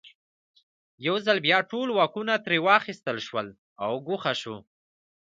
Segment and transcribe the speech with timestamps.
[1.05, 3.47] یو ځل بیا ټول واکونه ترې واخیستل شول
[3.85, 4.55] او ګوښه شو.